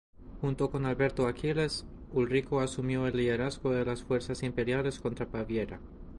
Junto 0.41 0.71
con 0.71 0.87
Alberto 0.87 1.27
Aquiles, 1.27 1.85
Ulrico 2.11 2.59
asumió 2.61 3.05
el 3.05 3.15
liderazgo 3.17 3.69
de 3.71 3.85
las 3.85 4.01
fuerzas 4.01 4.41
imperiales 4.41 4.99
contra 4.99 5.27
Baviera. 5.27 5.79